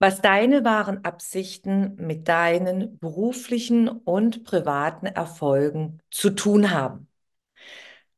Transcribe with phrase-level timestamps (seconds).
[0.00, 7.06] Was deine wahren Absichten mit deinen beruflichen und privaten Erfolgen zu tun haben.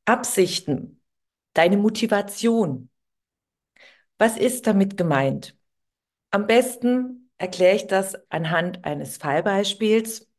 [0.04, 1.02] Absichten,
[1.54, 2.88] deine Motivation.
[4.16, 5.56] Was ist damit gemeint?
[6.30, 10.30] Am besten erkläre ich das anhand eines Fallbeispiels.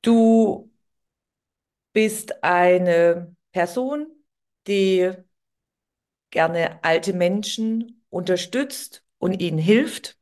[0.00, 0.70] Du
[1.92, 4.06] bist eine Person,
[4.66, 5.12] die
[6.30, 10.18] gerne alte Menschen unterstützt und ihnen hilft.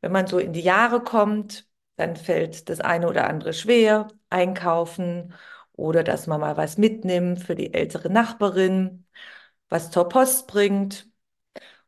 [0.00, 5.34] Wenn man so in die Jahre kommt, dann fällt das eine oder andere schwer, einkaufen
[5.72, 9.06] oder dass man mal was mitnimmt für die ältere Nachbarin,
[9.68, 11.08] was zur Post bringt.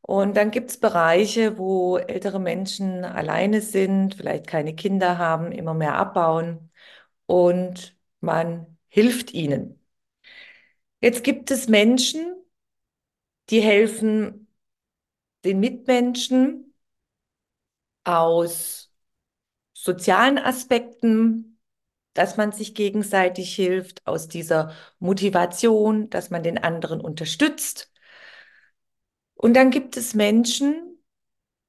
[0.03, 5.75] Und dann gibt es Bereiche, wo ältere Menschen alleine sind, vielleicht keine Kinder haben, immer
[5.75, 6.71] mehr abbauen
[7.27, 9.81] und man hilft ihnen.
[11.01, 12.35] Jetzt gibt es Menschen,
[13.51, 14.42] die helfen
[15.45, 16.75] den Mitmenschen
[18.05, 18.93] aus
[19.75, 21.59] sozialen Aspekten,
[22.15, 27.91] dass man sich gegenseitig hilft, aus dieser Motivation, dass man den anderen unterstützt.
[29.35, 31.03] Und dann gibt es Menschen,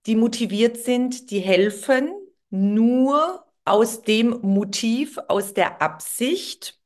[0.05, 2.11] die motiviert sind, die helfen
[2.49, 6.79] nur aus dem Motiv, aus der Absicht,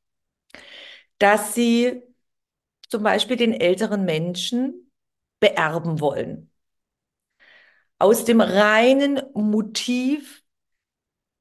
[1.18, 2.02] dass sie
[2.88, 4.90] zum Beispiel den älteren Menschen
[5.40, 6.47] beerben wollen
[7.98, 10.42] aus dem reinen Motiv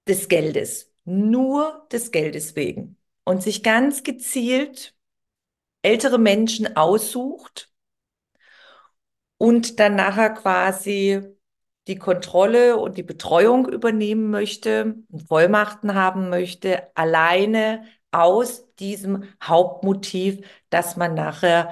[0.07, 2.97] des Geldes, nur des Geldes wegen.
[3.23, 4.95] Und sich ganz gezielt
[5.81, 7.71] ältere Menschen aussucht
[9.37, 11.21] und dann nachher quasi
[11.87, 14.95] die Kontrolle und die Betreuung übernehmen möchte,
[15.27, 21.71] Vollmachten haben möchte, alleine aus diesem Hauptmotiv, dass man nachher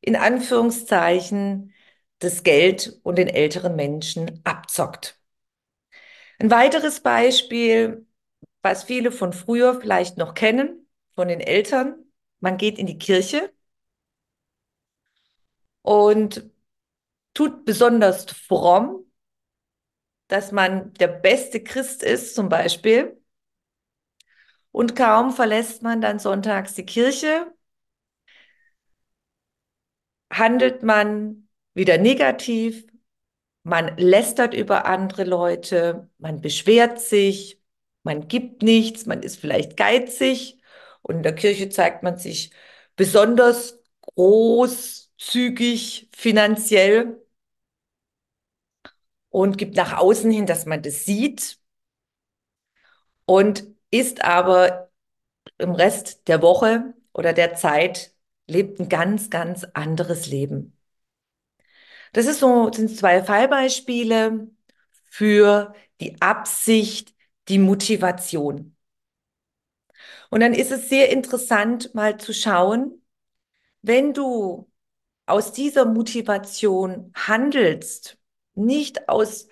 [0.00, 1.71] in Anführungszeichen
[2.22, 5.18] das Geld und den älteren Menschen abzockt.
[6.38, 8.06] Ein weiteres Beispiel,
[8.62, 11.96] was viele von früher vielleicht noch kennen, von den Eltern,
[12.40, 13.52] man geht in die Kirche
[15.82, 16.50] und
[17.34, 19.06] tut besonders fromm,
[20.28, 23.20] dass man der beste Christ ist zum Beispiel.
[24.72, 27.52] Und kaum verlässt man dann sonntags die Kirche,
[30.30, 31.41] handelt man
[31.74, 32.86] wieder negativ,
[33.64, 37.60] man lästert über andere Leute, man beschwert sich,
[38.02, 40.60] man gibt nichts, man ist vielleicht geizig.
[41.02, 42.52] Und in der Kirche zeigt man sich
[42.96, 43.80] besonders
[44.16, 47.22] großzügig finanziell
[49.30, 51.58] und gibt nach außen hin, dass man das sieht.
[53.24, 54.90] Und ist aber
[55.58, 58.14] im Rest der Woche oder der Zeit
[58.48, 60.78] lebt ein ganz, ganz anderes Leben.
[62.12, 64.48] Das ist so, sind zwei Fallbeispiele
[65.10, 67.14] für die Absicht,
[67.48, 68.76] die Motivation.
[70.30, 73.02] Und dann ist es sehr interessant, mal zu schauen,
[73.82, 74.70] wenn du
[75.26, 78.18] aus dieser Motivation handelst,
[78.54, 79.48] nicht aus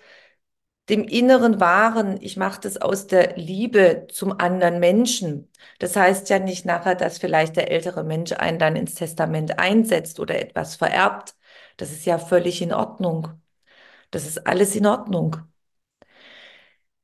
[0.89, 5.49] dem inneren Wahren, ich mache das aus der Liebe zum anderen Menschen.
[5.79, 10.19] Das heißt ja nicht nachher, dass vielleicht der ältere Mensch einen dann ins Testament einsetzt
[10.19, 11.35] oder etwas vererbt,
[11.77, 13.29] das ist ja völlig in Ordnung.
[14.11, 15.37] Das ist alles in Ordnung.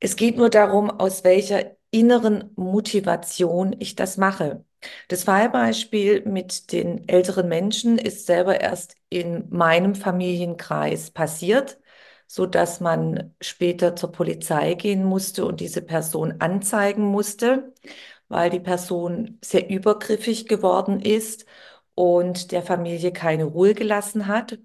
[0.00, 4.64] Es geht nur darum, aus welcher inneren Motivation ich das mache.
[5.08, 11.80] Das Fallbeispiel mit den älteren Menschen ist selber erst in meinem Familienkreis passiert,
[12.28, 17.72] so dass man später zur Polizei gehen musste und diese Person anzeigen musste,
[18.28, 21.46] weil die Person sehr übergriffig geworden ist
[21.98, 24.60] und der Familie keine Ruhe gelassen hat.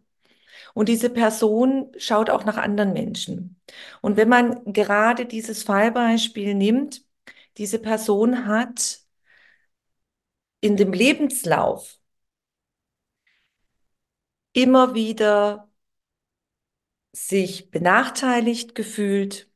[0.75, 3.59] Und diese Person schaut auch nach anderen Menschen.
[4.01, 7.03] Und wenn man gerade dieses Fallbeispiel nimmt,
[7.57, 8.99] diese Person hat
[10.61, 11.99] in dem Lebenslauf
[14.53, 15.69] immer wieder
[17.13, 19.49] sich benachteiligt gefühlt,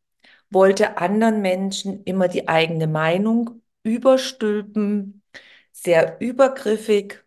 [0.50, 5.24] wollte anderen Menschen immer die eigene Meinung überstülpen,
[5.72, 7.27] sehr übergriffig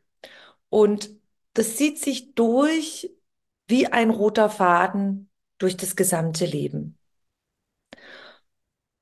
[0.71, 1.11] und
[1.55, 3.11] das zieht sich durch
[3.69, 6.99] wie ein roter Faden durch das gesamte Leben.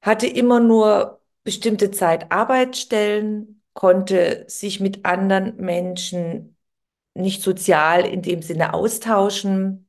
[0.02, 6.56] Hatte immer nur bestimmte Zeit Arbeitsstellen, konnte sich mit anderen Menschen
[7.14, 9.88] nicht sozial in dem Sinne austauschen.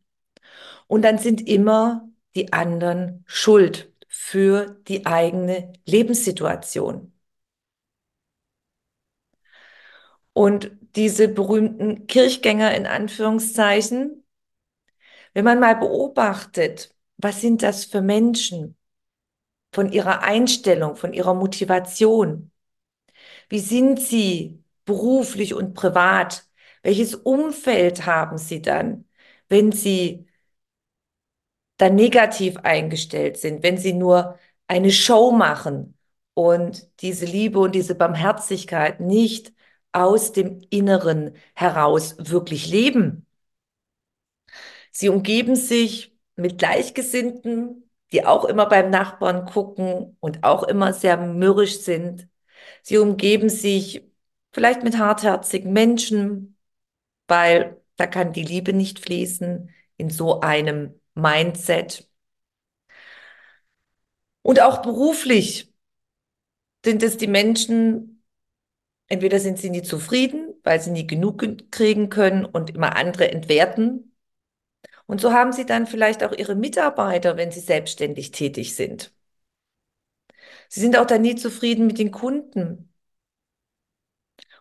[0.88, 7.14] Und dann sind immer die anderen schuld für die eigene Lebenssituation.
[10.34, 14.24] Und diese berühmten Kirchgänger in Anführungszeichen,
[15.34, 18.78] wenn man mal beobachtet, was sind das für Menschen
[19.74, 22.52] von ihrer Einstellung, von ihrer Motivation?
[23.50, 26.46] Wie sind sie beruflich und privat?
[26.84, 29.06] Welches Umfeld haben sie dann,
[29.50, 30.28] wenn sie
[31.78, 34.38] dann negativ eingestellt sind, wenn sie nur
[34.68, 35.98] eine Show machen
[36.34, 39.54] und diese Liebe und diese Barmherzigkeit nicht
[39.92, 43.26] aus dem Inneren heraus wirklich leben.
[44.92, 51.18] Sie umgeben sich mit Gleichgesinnten, die auch immer beim Nachbarn gucken und auch immer sehr
[51.18, 52.28] mürrisch sind.
[52.82, 54.04] Sie umgeben sich
[54.52, 56.58] vielleicht mit hartherzigen Menschen,
[57.28, 62.10] weil da kann die Liebe nicht fließen in so einem Mindset.
[64.42, 65.72] Und auch beruflich
[66.84, 68.19] sind es die Menschen,
[69.10, 74.16] entweder sind sie nie zufrieden, weil sie nie genug kriegen können und immer andere entwerten.
[75.08, 79.14] Und so haben sie dann vielleicht auch ihre Mitarbeiter, wenn sie selbstständig tätig sind.
[80.70, 82.90] Sie sind auch dann nie zufrieden mit den Kunden.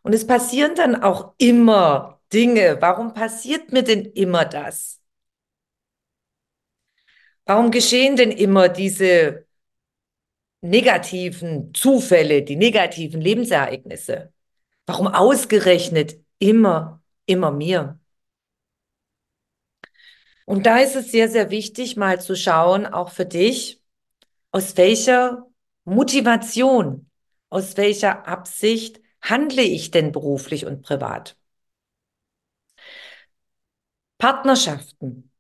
[0.02, 2.78] Und es passieren dann auch immer Dinge.
[2.80, 5.00] Warum passiert mir denn immer das?
[7.46, 9.46] Warum geschehen denn immer diese
[10.60, 14.32] negativen Zufälle, die negativen Lebensereignisse?
[14.88, 18.00] Warum ausgerechnet immer, immer mir?
[20.46, 23.82] Und da ist es sehr, sehr wichtig, mal zu schauen, auch für dich,
[24.50, 25.46] aus welcher
[25.84, 27.10] Motivation,
[27.50, 31.36] aus welcher Absicht handle ich denn beruflich und privat?
[34.16, 35.30] Partnerschaften.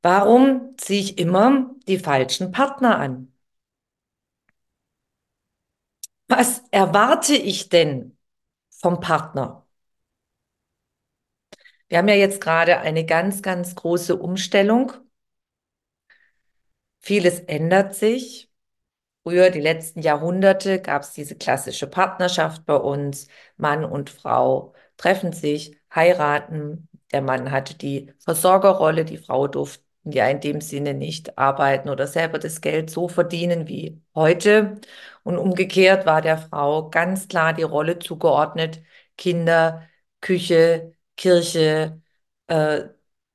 [0.00, 3.35] Warum ziehe ich immer die falschen Partner an?
[6.28, 8.16] Was erwarte ich denn
[8.70, 9.66] vom Partner?
[11.88, 14.92] Wir haben ja jetzt gerade eine ganz, ganz große Umstellung.
[16.98, 18.50] Vieles ändert sich.
[19.22, 23.28] Früher, die letzten Jahrhunderte, gab es diese klassische Partnerschaft bei uns.
[23.56, 26.88] Mann und Frau treffen sich, heiraten.
[27.12, 32.06] Der Mann hatte die Versorgerrolle, die Frau durfte ja in dem Sinne nicht arbeiten oder
[32.06, 34.80] selber das Geld so verdienen wie heute.
[35.26, 38.82] Und umgekehrt war der Frau ganz klar die Rolle zugeordnet,
[39.18, 39.82] Kinder,
[40.20, 42.00] Küche, Kirche,
[42.46, 42.84] äh,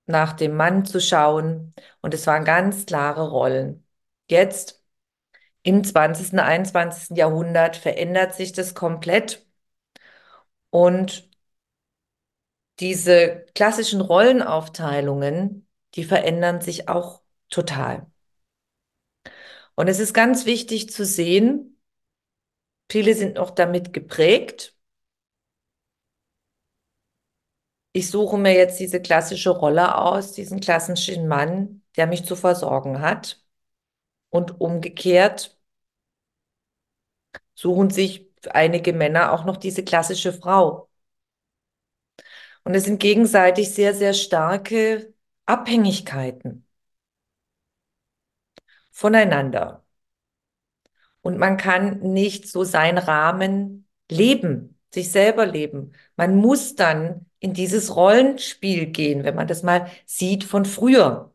[0.05, 1.73] nach dem Mann zu schauen.
[2.01, 3.85] Und es waren ganz klare Rollen.
[4.29, 4.81] Jetzt
[5.63, 6.39] im 20.
[6.39, 7.17] und 21.
[7.17, 9.45] Jahrhundert verändert sich das komplett.
[10.69, 11.29] Und
[12.79, 18.07] diese klassischen Rollenaufteilungen, die verändern sich auch total.
[19.75, 21.77] Und es ist ganz wichtig zu sehen,
[22.91, 24.75] viele sind noch damit geprägt.
[27.93, 33.01] Ich suche mir jetzt diese klassische Rolle aus, diesen klassischen Mann, der mich zu versorgen
[33.01, 33.41] hat.
[34.29, 35.57] Und umgekehrt
[37.55, 40.89] suchen sich einige Männer auch noch diese klassische Frau.
[42.63, 45.13] Und es sind gegenseitig sehr, sehr starke
[45.45, 46.65] Abhängigkeiten
[48.91, 49.83] voneinander.
[51.21, 55.93] Und man kann nicht so seinen Rahmen leben, sich selber leben.
[56.15, 61.33] Man muss dann in dieses Rollenspiel gehen, wenn man das mal sieht von früher.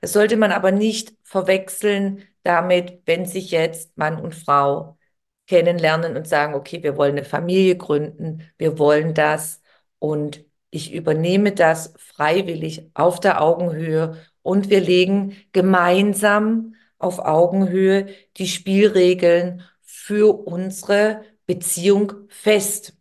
[0.00, 4.98] Das sollte man aber nicht verwechseln damit, wenn sich jetzt Mann und Frau
[5.46, 9.62] kennenlernen und sagen, okay, wir wollen eine Familie gründen, wir wollen das
[9.98, 18.08] und ich übernehme das freiwillig auf der Augenhöhe und wir legen gemeinsam auf Augenhöhe
[18.38, 22.94] die Spielregeln für unsere Beziehung fest.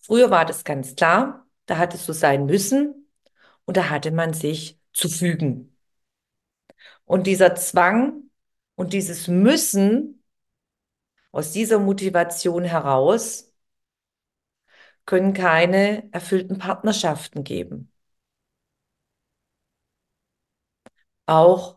[0.00, 3.08] Früher war das ganz klar, da hat es so sein müssen
[3.64, 5.76] und da hatte man sich zu fügen.
[7.04, 8.30] Und dieser Zwang
[8.74, 10.22] und dieses Müssen
[11.32, 13.52] aus dieser Motivation heraus
[15.06, 17.93] können keine erfüllten Partnerschaften geben.
[21.26, 21.76] Auch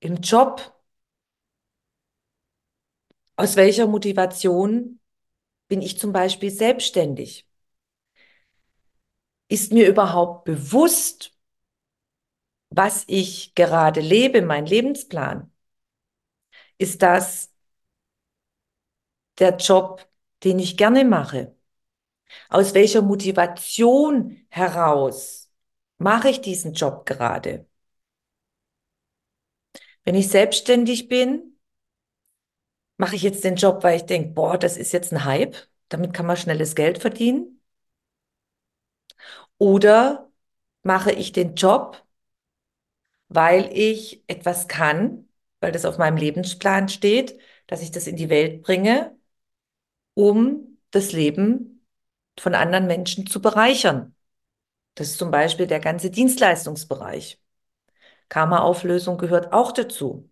[0.00, 0.74] im Job.
[3.36, 4.98] Aus welcher Motivation
[5.68, 7.48] bin ich zum Beispiel selbstständig?
[9.48, 11.32] Ist mir überhaupt bewusst,
[12.70, 15.52] was ich gerade lebe, mein Lebensplan?
[16.78, 17.50] Ist das
[19.38, 20.06] der Job,
[20.44, 21.54] den ich gerne mache?
[22.50, 25.50] Aus welcher Motivation heraus
[25.98, 27.66] mache ich diesen Job gerade?
[30.04, 31.56] Wenn ich selbstständig bin,
[32.96, 35.56] mache ich jetzt den Job, weil ich denke, boah, das ist jetzt ein Hype,
[35.90, 37.60] damit kann man schnelles Geld verdienen?
[39.58, 40.30] Oder
[40.82, 42.04] mache ich den Job,
[43.28, 45.28] weil ich etwas kann,
[45.60, 49.16] weil das auf meinem Lebensplan steht, dass ich das in die Welt bringe,
[50.14, 51.86] um das Leben
[52.40, 54.16] von anderen Menschen zu bereichern.
[54.96, 57.41] Das ist zum Beispiel der ganze Dienstleistungsbereich.
[58.32, 60.28] Karma-Auflösung gehört auch dazu.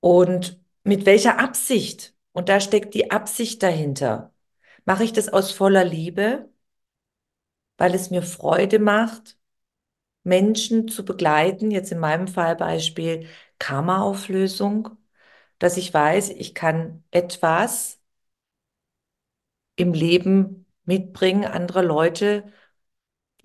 [0.00, 2.14] Und mit welcher Absicht?
[2.32, 4.32] Und da steckt die Absicht dahinter.
[4.84, 6.48] Mache ich das aus voller Liebe,
[7.78, 9.38] weil es mir Freude macht,
[10.24, 13.28] Menschen zu begleiten, jetzt in meinem Fall Beispiel
[13.60, 14.90] Karma-Auflösung,
[15.58, 18.00] dass ich weiß, ich kann etwas
[19.76, 22.52] im Leben mitbringen, andere Leute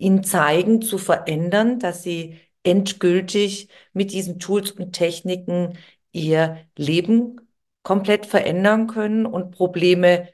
[0.02, 5.78] ihnen zeigen, zu verändern, dass sie endgültig mit diesen Tools und Techniken
[6.12, 7.40] ihr Leben
[7.82, 10.28] komplett verändern können und Probleme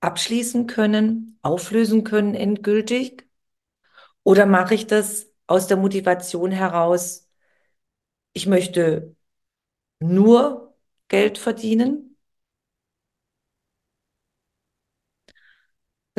[0.00, 3.26] abschließen können, auflösen können endgültig?
[4.24, 7.28] Oder mache ich das aus der Motivation heraus,
[8.32, 9.14] ich möchte
[10.00, 10.74] nur
[11.08, 12.09] Geld verdienen?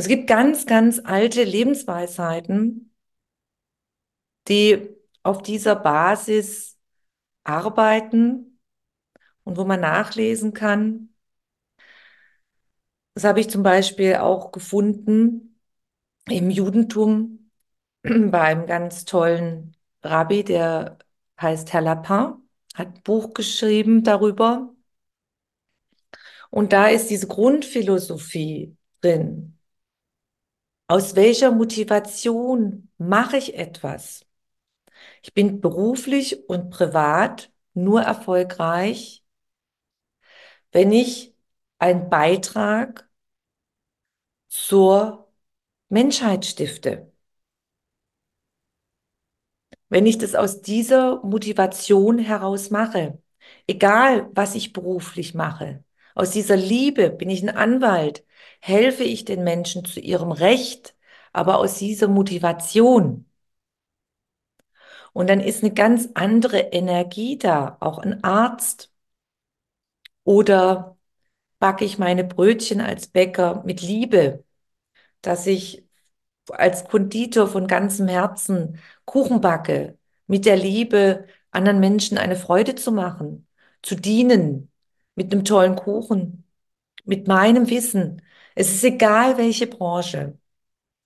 [0.01, 2.91] Es gibt ganz, ganz alte Lebensweisheiten,
[4.47, 4.89] die
[5.21, 6.79] auf dieser Basis
[7.43, 8.59] arbeiten
[9.43, 11.13] und wo man nachlesen kann.
[13.13, 15.61] Das habe ich zum Beispiel auch gefunden
[16.27, 17.51] im Judentum
[18.01, 20.97] bei einem ganz tollen Rabbi, der
[21.39, 22.41] heißt Herr Lapin,
[22.73, 24.73] hat ein Buch geschrieben darüber.
[26.49, 29.59] Und da ist diese Grundphilosophie drin.
[30.91, 34.25] Aus welcher Motivation mache ich etwas?
[35.23, 39.23] Ich bin beruflich und privat nur erfolgreich,
[40.73, 41.33] wenn ich
[41.79, 43.09] einen Beitrag
[44.49, 45.31] zur
[45.89, 47.11] Menschheit stifte.
[49.87, 53.17] Wenn ich das aus dieser Motivation heraus mache,
[53.65, 58.25] egal was ich beruflich mache, aus dieser Liebe bin ich ein Anwalt,
[58.59, 60.95] helfe ich den Menschen zu ihrem Recht,
[61.33, 63.25] aber aus dieser Motivation.
[65.13, 68.91] Und dann ist eine ganz andere Energie da, auch ein Arzt.
[70.23, 70.97] Oder
[71.59, 74.43] backe ich meine Brötchen als Bäcker mit Liebe,
[75.21, 75.85] dass ich
[76.49, 82.91] als Konditor von ganzem Herzen Kuchen backe, mit der Liebe, anderen Menschen eine Freude zu
[82.91, 83.47] machen,
[83.81, 84.71] zu dienen,
[85.15, 86.45] mit einem tollen Kuchen,
[87.05, 88.21] mit meinem Wissen.
[88.55, 90.37] Es ist egal, welche Branche,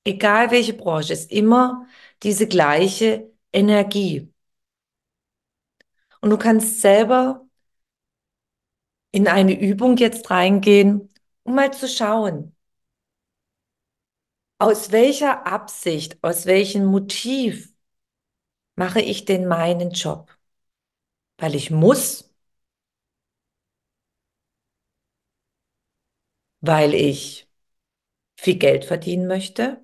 [0.06, 1.88] egal welche Branche, es ist immer
[2.24, 4.32] diese gleiche Energie.
[6.22, 7.46] Und du kannst selber
[9.12, 11.10] in eine Übung jetzt reingehen,
[11.44, 12.56] um mal zu schauen,
[14.60, 17.74] aus welcher Absicht, aus welchem Motiv
[18.78, 20.32] mache ich denn meinen Job?
[21.38, 22.35] Weil ich muss,
[26.68, 27.48] weil ich
[28.38, 29.84] viel Geld verdienen möchte,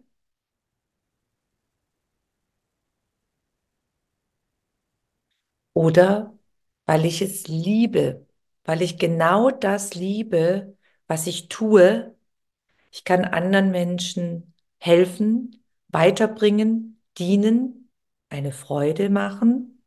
[5.74, 6.38] oder
[6.86, 8.28] weil ich es liebe,
[8.64, 12.16] weil ich genau das liebe, was ich tue.
[12.92, 17.92] Ich kann anderen Menschen helfen, weiterbringen, dienen,
[18.30, 19.84] eine Freude machen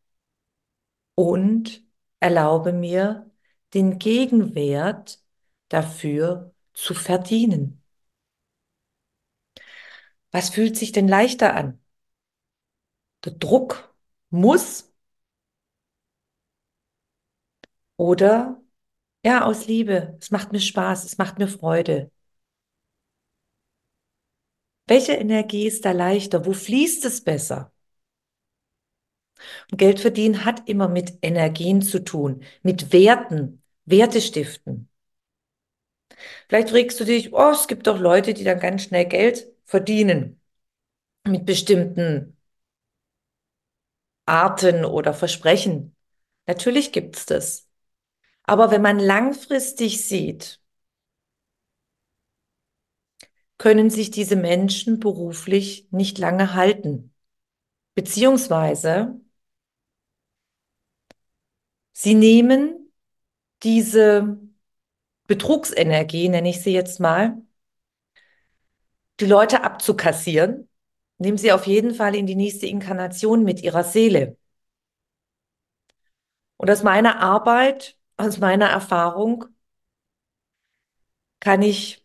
[1.15, 1.85] und
[2.21, 3.31] erlaube mir,
[3.75, 5.21] den Gegenwert
[5.69, 7.83] dafür zu verdienen.
[10.33, 11.81] Was fühlt sich denn leichter an?
[13.25, 13.95] Der Druck
[14.31, 14.93] muss
[17.97, 18.61] oder
[19.25, 20.17] ja, aus Liebe.
[20.21, 22.11] Es macht mir Spaß, es macht mir Freude.
[24.87, 26.45] Welche Energie ist da leichter?
[26.47, 27.73] Wo fließt es besser?
[29.71, 34.89] Und Geld verdienen hat immer mit Energien zu tun, mit Werten, Werte stiften.
[36.49, 40.41] Vielleicht fragst du dich, oh, es gibt doch Leute, die dann ganz schnell Geld verdienen
[41.27, 42.37] mit bestimmten
[44.27, 45.97] Arten oder Versprechen.
[46.47, 47.69] Natürlich gibt's das.
[48.45, 50.61] Aber wenn man langfristig sieht,
[53.59, 57.13] können sich diese Menschen beruflich nicht lange halten.
[57.95, 59.21] Beziehungsweise
[61.93, 62.93] sie nehmen
[63.63, 64.39] diese
[65.27, 67.37] Betrugsenergie, nenne ich sie jetzt mal,
[69.21, 70.69] die Leute abzukassieren,
[71.19, 74.37] nehmen sie auf jeden Fall in die nächste Inkarnation mit ihrer Seele.
[76.57, 79.45] Und aus meiner Arbeit, aus meiner Erfahrung
[81.41, 82.05] kann ich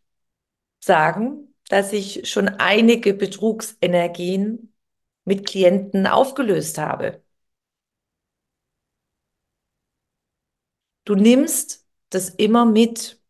[0.82, 4.74] sagen, dass ich schon einige Betrugsenergien
[5.26, 7.24] mit Klienten aufgelöst habe.
[11.06, 13.22] Du nimmst das immer mit.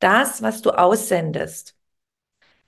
[0.00, 1.76] Das, was du aussendest,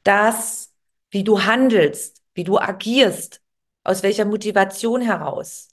[0.05, 0.75] das,
[1.11, 3.43] wie du handelst, wie du agierst,
[3.85, 5.69] aus welcher Motivation heraus.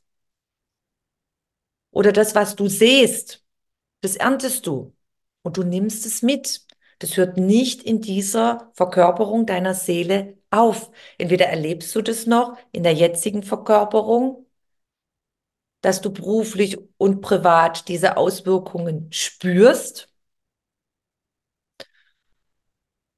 [1.91, 3.43] Oder das, was du siehst,
[4.01, 4.95] das erntest du
[5.43, 6.65] und du nimmst es mit.
[6.99, 10.91] Das hört nicht in dieser Verkörperung deiner Seele auf.
[11.17, 14.45] Entweder erlebst du das noch in der jetzigen Verkörperung,
[15.81, 20.09] dass du beruflich und privat diese Auswirkungen spürst.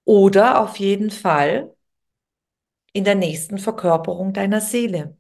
[0.04, 1.76] Oder auf jeden Fall
[2.94, 5.18] in der nächsten Verkörperung deiner Seele.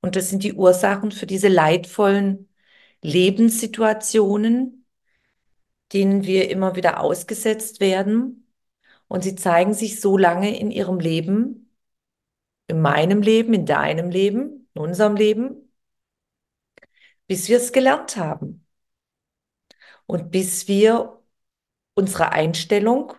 [0.00, 2.48] Und das sind die Ursachen für diese leidvollen
[3.02, 4.86] Lebenssituationen,
[5.92, 8.48] denen wir immer wieder ausgesetzt werden.
[9.08, 11.70] Und sie zeigen sich so lange in ihrem Leben,
[12.66, 15.72] in meinem Leben, in deinem Leben, in unserem Leben,
[17.26, 18.66] bis wir es gelernt haben.
[20.06, 21.22] Und bis wir
[21.94, 23.14] unsere Einstellung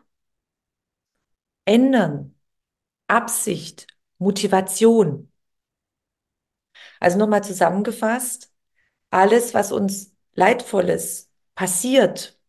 [1.66, 2.36] ändern.
[3.08, 3.88] Absicht,
[4.20, 5.32] Motivation.
[7.00, 8.54] Also nochmal zusammengefasst,
[9.10, 12.40] alles, was uns Leidvolles passiert,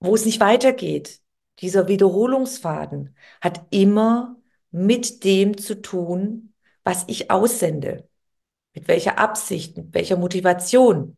[0.00, 1.20] wo es nicht weitergeht.
[1.60, 4.41] Dieser Wiederholungsfaden hat immer
[4.72, 6.54] mit dem zu tun,
[6.84, 8.08] was ich aussende.
[8.74, 11.16] Mit welcher Absicht, mit welcher Motivation.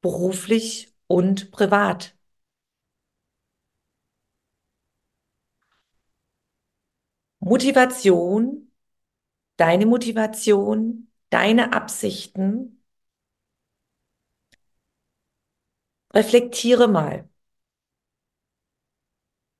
[0.00, 2.14] Beruflich und privat.
[7.40, 8.70] Motivation,
[9.56, 12.82] deine Motivation, deine Absichten.
[16.14, 17.28] Reflektiere mal.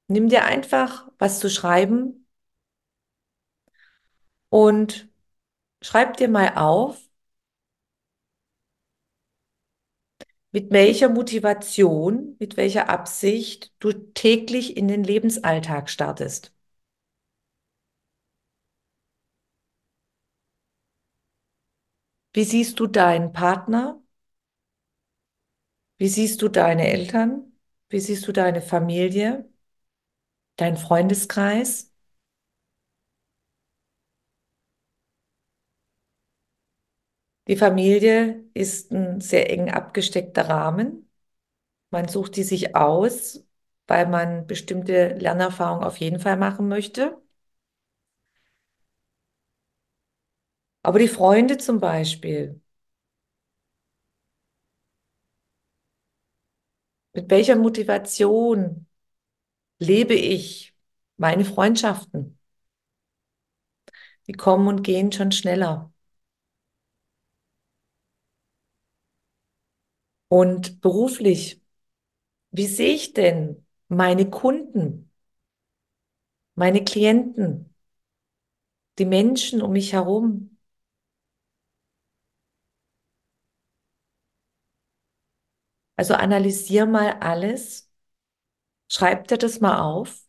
[0.07, 2.22] Nimm dir einfach was zu schreiben
[4.53, 5.09] und
[5.83, 7.01] schreib dir mal auf,
[10.53, 16.53] mit welcher Motivation, mit welcher Absicht du täglich in den Lebensalltag startest.
[22.35, 24.03] Wie siehst du deinen Partner?
[25.97, 27.53] Wie siehst du deine Eltern?
[27.89, 29.49] Wie siehst du deine Familie?
[30.57, 31.92] dein Freundeskreis?
[37.49, 41.09] Die Familie ist ein sehr eng abgesteckter Rahmen.
[41.91, 43.45] Man sucht die sich aus,
[43.89, 47.21] weil man bestimmte Lernerfahrungen auf jeden Fall machen möchte.
[50.85, 52.61] Aber die Freunde zum Beispiel,
[57.13, 58.87] mit welcher Motivation
[59.81, 60.75] lebe ich
[61.19, 62.39] meine Freundschaften.
[64.27, 65.93] Die kommen und gehen schon schneller.
[70.33, 71.61] Und beruflich,
[72.53, 75.11] wie sehe ich denn meine Kunden,
[76.55, 77.75] meine Klienten,
[78.99, 80.57] die Menschen um mich herum?
[85.97, 87.93] Also analysier mal alles
[88.89, 90.25] Schreib dir das mal auf,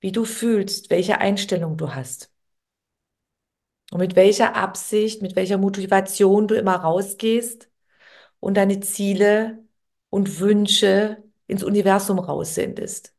[0.00, 2.30] wie du fühlst, welche Einstellung du hast.
[3.90, 7.70] Und mit welcher Absicht, mit welcher Motivation du immer rausgehst
[8.40, 9.64] und deine Ziele
[10.10, 13.14] und Wünsche ins Universum raussendest.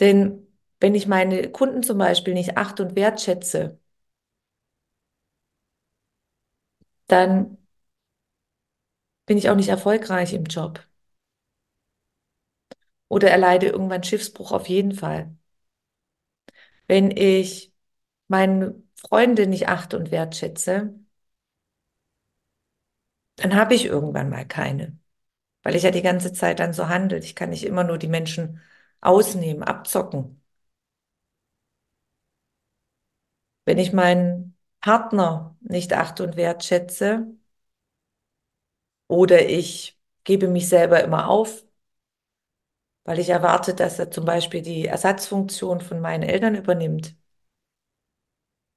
[0.00, 0.46] Denn
[0.80, 3.78] wenn ich meine Kunden zum Beispiel nicht acht und wertschätze,
[7.08, 7.58] dann
[9.26, 10.86] bin ich auch nicht erfolgreich im Job.
[13.08, 15.36] Oder erleide irgendwann Schiffsbruch auf jeden Fall.
[16.86, 17.72] Wenn ich
[18.28, 20.99] meine Freunde nicht achte und wertschätze,
[23.42, 24.98] dann habe ich irgendwann mal keine.
[25.62, 27.18] Weil ich ja die ganze Zeit dann so handle.
[27.20, 28.60] Ich kann nicht immer nur die Menschen
[29.02, 30.42] ausnehmen, abzocken.
[33.64, 37.26] Wenn ich meinen Partner nicht achte und wertschätze
[39.08, 41.64] oder ich gebe mich selber immer auf,
[43.04, 47.14] weil ich erwarte, dass er zum Beispiel die Ersatzfunktion von meinen Eltern übernimmt.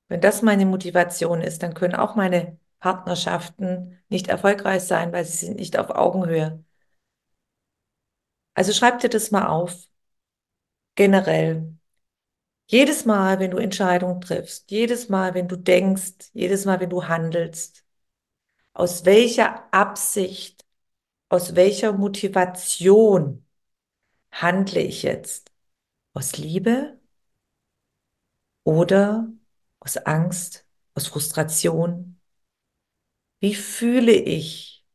[0.07, 5.45] Wenn das meine Motivation ist, dann können auch meine Partnerschaften nicht erfolgreich sein, weil sie
[5.45, 6.61] sind nicht auf Augenhöhe.
[8.55, 9.87] Also schreib dir das mal auf.
[10.95, 11.77] Generell.
[12.67, 17.07] Jedes Mal, wenn du Entscheidungen triffst, jedes Mal, wenn du denkst, jedes Mal, wenn du
[17.07, 17.85] handelst,
[18.73, 20.65] aus welcher Absicht,
[21.29, 23.45] aus welcher Motivation
[24.31, 25.51] handle ich jetzt?
[26.13, 26.99] Aus Liebe
[28.65, 29.31] oder
[29.79, 30.65] aus Angst,
[30.95, 32.19] aus Frustration?
[33.43, 34.85] Wie fühle ich?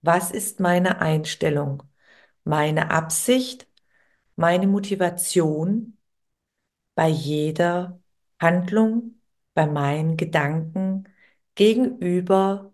[0.00, 1.82] Was ist meine Einstellung,
[2.42, 3.68] meine Absicht,
[4.36, 5.98] meine Motivation
[6.94, 8.00] bei jeder
[8.40, 9.20] Handlung,
[9.52, 11.10] bei meinen Gedanken
[11.56, 12.72] gegenüber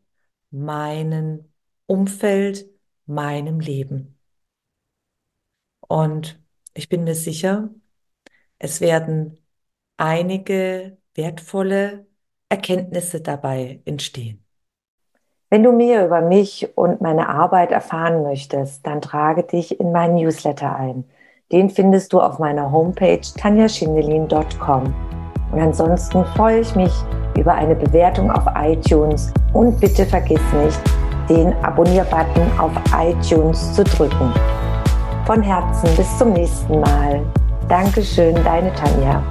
[0.52, 1.52] meinem
[1.86, 2.70] Umfeld,
[3.06, 4.16] meinem Leben?
[5.80, 6.40] Und
[6.72, 7.68] ich bin mir sicher,
[8.58, 9.40] es werden
[9.96, 12.06] einige wertvolle
[12.48, 14.43] Erkenntnisse dabei entstehen.
[15.50, 20.16] Wenn du mehr über mich und meine Arbeit erfahren möchtest, dann trage dich in meinen
[20.16, 21.04] Newsletter ein.
[21.52, 24.94] Den findest du auf meiner Homepage tanjaschindelin.com.
[25.52, 26.92] Und ansonsten freue ich mich
[27.36, 30.80] über eine Bewertung auf iTunes und bitte vergiss nicht,
[31.28, 34.32] den Abonnier-Button auf iTunes zu drücken.
[35.26, 37.22] Von Herzen bis zum nächsten Mal.
[37.68, 39.22] Dankeschön, deine Tanja.